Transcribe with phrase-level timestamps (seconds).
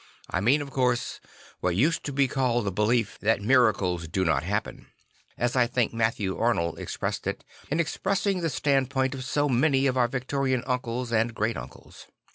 [0.31, 1.19] I mean, of course,
[1.59, 4.87] what used to be called the belief II that miracles do not happen,"
[5.37, 9.97] as I think Matthew Arnold expressed it, in expressing the standpoint of so many of
[9.97, 12.07] our Victorian uncles and great uncles.